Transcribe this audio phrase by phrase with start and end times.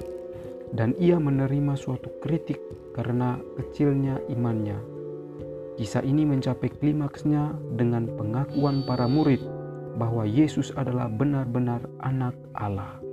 [0.75, 2.59] Dan ia menerima suatu kritik
[2.99, 4.75] karena kecilnya imannya.
[5.79, 9.39] Kisah ini mencapai klimaksnya dengan pengakuan para murid
[9.95, 13.04] bahwa Yesus adalah benar-benar anak Allah.